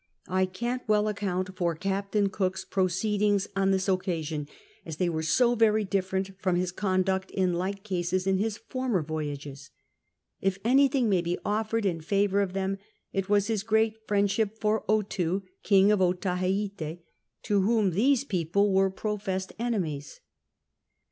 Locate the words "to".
17.43-17.61